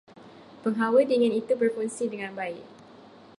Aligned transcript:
Penghawa 0.65 1.01
dingin 1.09 1.29
itu 1.41 1.53
berfungsi 1.61 2.03
dengan 2.13 2.31
baik. 2.39 2.65